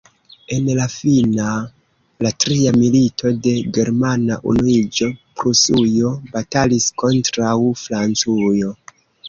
En 0.53 0.69
la 0.77 0.85
fina, 0.93 1.49
la 2.27 2.31
tria 2.45 2.71
milito 2.77 3.33
de 3.49 3.53
germana 3.79 4.39
unuiĝo, 4.53 5.11
Prusujo 5.43 6.17
batalis 6.35 6.91
kontraŭ 7.05 7.55
Francujo. 7.87 8.77